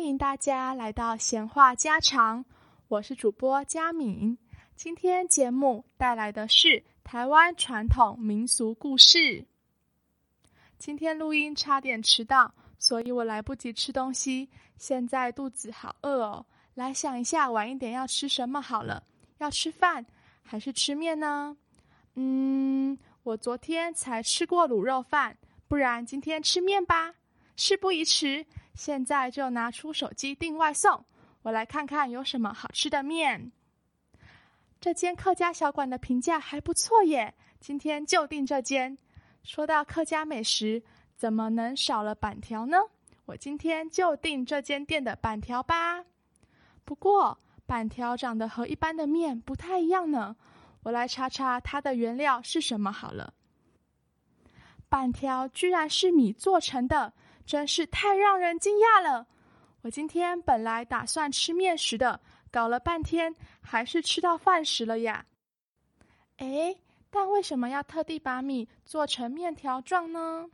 [0.00, 2.42] 欢迎大家来到闲话家常，
[2.88, 4.38] 我是主播佳敏。
[4.74, 9.44] 今天节目带来的是台湾传统民俗故事。
[10.78, 14.48] 今天录音差点迟到，所以我来不及吃东西，
[14.78, 16.46] 现在肚子好饿哦。
[16.72, 19.04] 来想一下，晚一点要吃什么好了？
[19.36, 20.06] 要吃饭
[20.40, 21.54] 还是吃面呢？
[22.14, 25.36] 嗯，我昨天才吃过卤肉饭，
[25.68, 27.16] 不然今天吃面吧。
[27.54, 28.46] 事不宜迟。
[28.80, 31.04] 现在就拿出手机订外送，
[31.42, 33.52] 我来看看有什么好吃的面。
[34.80, 38.96] 这间客家小馆的评价还不错耶，今天就订这间。
[39.42, 40.82] 说到客家美食，
[41.14, 42.78] 怎么能少了板条呢？
[43.26, 46.06] 我今天就订这间店的板条吧。
[46.86, 50.36] 不过板条长得和一般的面不太一样呢，
[50.84, 53.34] 我来查查它的原料是什么好了。
[54.88, 57.12] 板条居然是米做成的。
[57.50, 59.26] 真是太让人惊讶了！
[59.82, 65.26] 我今天本来打算吃面食的，搞了半天还是吃到饭食了呀。
[66.36, 66.76] 哎，
[67.10, 70.48] 但为什么要特地把米做成面条状呢？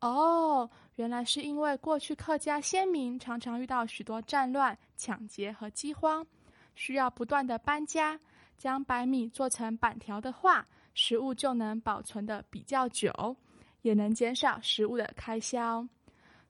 [0.00, 6.26] 哦，原来是因为过去客家先民常常遇到许多战乱、抢劫和饥荒，
[6.74, 8.18] 需要不断的搬家，
[8.58, 13.36] 将白米做成板条的话，食物就能保存的比较久。
[13.82, 15.84] 也能减少食物的开销。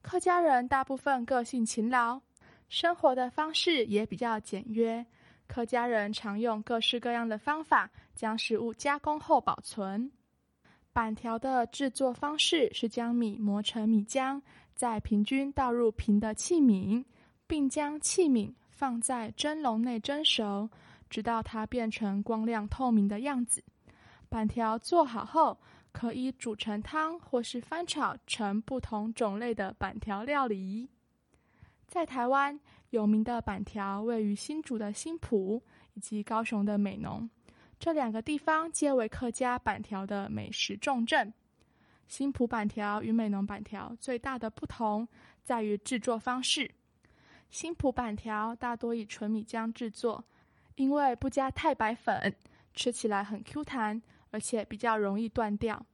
[0.02, 2.20] 客家人大部分个性勤劳，
[2.68, 5.06] 生活的方式也比较简约。
[5.46, 10.10] 客家人常用各式各样的方法将食物加工后保存。
[10.92, 14.42] 板条的制作方式是将米磨成米浆，
[14.74, 17.04] 再平均倒入平的器皿，
[17.46, 20.68] 并将器皿放在蒸笼内蒸熟，
[21.08, 23.62] 直到它变成光亮透明的样子。
[24.28, 25.56] 板条做好后。
[25.92, 30.88] 可以煮成汤，或是翻炒成不同种类的板条料理。
[31.86, 32.58] 在台湾，
[32.90, 35.62] 有名的板条位于新竹的新埔
[35.94, 37.28] 以及高雄的美浓，
[37.78, 41.32] 这两个地方皆为客家板条的美食重镇。
[42.08, 45.06] 新埔板条与美浓板条最大的不同
[45.44, 46.70] 在于制作方式。
[47.48, 50.24] 新埔板条大多以纯米浆制作，
[50.76, 52.34] 因为不加太白粉，
[52.74, 54.02] 吃起来很 Q 弹。
[54.32, 55.86] 而且比较容易断掉，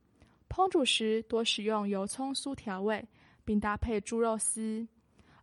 [0.48, 3.06] 烹煮时多使用油葱酥调味，
[3.44, 4.88] 并搭配猪肉丝。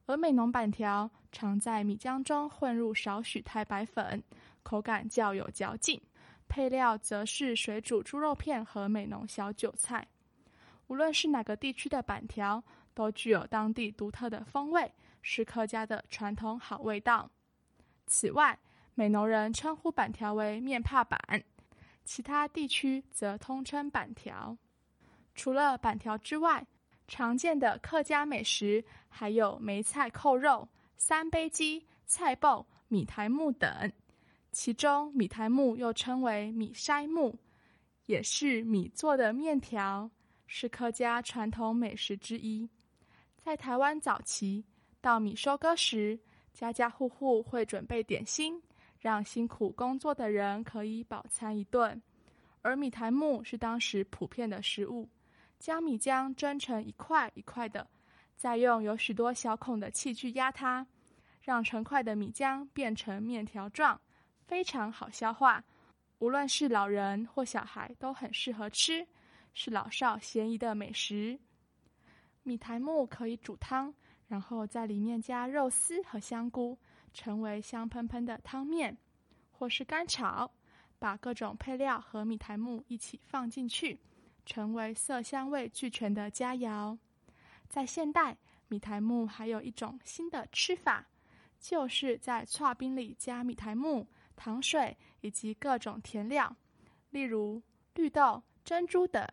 [0.07, 4.23] 而美浓板条常在米浆中混入少许太白粉，
[4.63, 6.01] 口感较有嚼劲。
[6.47, 10.07] 配料则是水煮猪肉片和美浓小韭菜。
[10.87, 12.63] 无论是哪个地区的板条，
[12.93, 14.89] 都具有当地独特的风味，
[15.21, 17.29] 是客家的传统好味道。
[18.05, 18.57] 此外，
[18.93, 21.19] 美浓人称呼板条为面帕板。
[22.05, 24.57] 其他地区则通称板条。
[25.33, 26.65] 除了板条之外，
[27.07, 33.91] 常见的客家美食还有梅菜扣肉、三杯鸡、菜爆、米苔木等。
[34.51, 37.37] 其中，米苔木又称为米筛木，
[38.05, 40.09] 也是米做的面条，
[40.47, 42.69] 是客家传统美食之一。
[43.37, 44.63] 在台湾早期，
[45.01, 46.17] 稻米收割时，
[46.53, 48.61] 家家户户会准备点心。
[49.05, 52.01] 让辛苦工作的人可以饱餐一顿，
[52.63, 55.07] 而米苔木是当时普遍的食物。
[55.59, 57.87] 将米浆蒸成一块一块的，
[58.35, 60.87] 再用有许多小孔的器具压它，
[61.39, 64.01] 让成块的米浆变成面条状，
[64.47, 65.63] 非常好消化。
[66.17, 69.05] 无论是老人或小孩都很适合吃，
[69.53, 71.39] 是老少咸宜的美食。
[72.41, 73.93] 米苔木可以煮汤，
[74.27, 76.75] 然后在里面加肉丝和香菇。
[77.15, 78.95] 成为香喷喷的汤面，
[79.53, 80.51] 或是干炒，
[80.99, 83.97] 把各种配料和米苔木一起放进去，
[84.45, 86.97] 成为色香味俱全的佳肴。
[87.69, 88.37] 在现代，
[88.67, 91.07] 米苔木还有一种新的吃法，
[91.57, 94.05] 就是在串冰里加米苔木、
[94.35, 96.53] 糖水以及各种甜料，
[97.11, 97.61] 例如
[97.93, 99.25] 绿豆、珍珠等，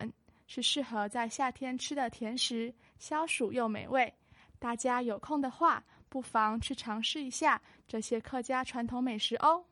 [0.47, 4.13] 是适合在夏天吃的甜食，消暑又美味。
[4.57, 5.83] 大家有空的话。
[6.13, 9.65] 不妨去尝试一下这些客家传统美食哦。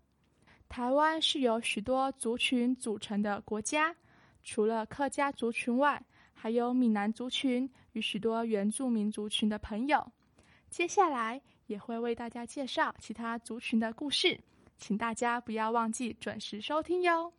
[0.67, 3.95] 台湾是由许多族群组成的国家，
[4.41, 6.03] 除了客家族群外，
[6.33, 10.11] 还有闽南族群与许多原住民族群的朋友。
[10.67, 14.39] 接下来也会为大家介绍其他族群的故事，
[14.79, 17.31] 请大家不要忘记准时收听哟。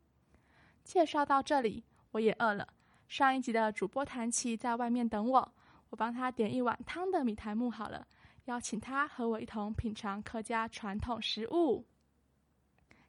[0.84, 1.82] 介绍到这里，
[2.12, 2.68] 我也饿了。
[3.08, 5.52] 上一集的主播谭琪在外面等我，
[5.90, 8.06] 我帮他点一碗汤的米苔木好了。
[8.46, 11.84] 邀请他和我一同品尝客家传统食物。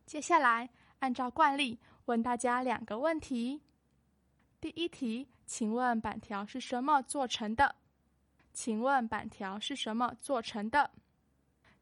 [0.06, 0.70] 接下来，
[1.00, 3.62] 按照惯例问大家两个问题。
[4.60, 7.76] 第一题，请问板条是什么做成的？
[8.54, 10.92] 请问板条是什么做成的？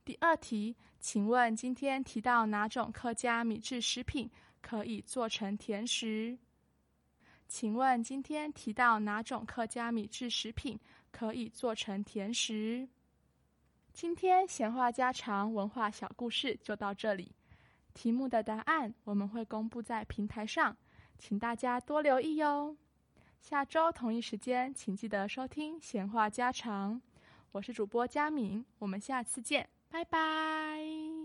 [0.06, 4.30] 第二题，请问今天提到哪种客家米制食品
[4.62, 6.38] 可以做成甜食？
[7.48, 10.80] 请问今天提到哪种客家米制食品
[11.12, 12.88] 可以做成甜食？
[14.02, 17.36] 今天闲话家常文化小故事就到这里。
[17.94, 20.76] 题目的答案我们会公布在平台上，
[21.20, 22.76] 请大家多留意哟。
[23.40, 27.00] 下周同一时间，请记得收听闲话家常。
[27.52, 31.21] 我是主播佳敏，我们下次见，拜拜。